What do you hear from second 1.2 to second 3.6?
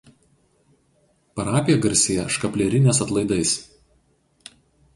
Parapija garsėja Škaplierinės atlaidais.